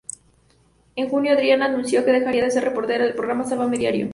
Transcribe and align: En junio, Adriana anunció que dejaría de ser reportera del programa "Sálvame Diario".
En 0.95 1.09
junio, 1.09 1.31
Adriana 1.31 1.65
anunció 1.67 2.03
que 2.03 2.11
dejaría 2.11 2.43
de 2.45 2.49
ser 2.49 2.63
reportera 2.63 3.05
del 3.05 3.13
programa 3.13 3.43
"Sálvame 3.43 3.77
Diario". 3.77 4.09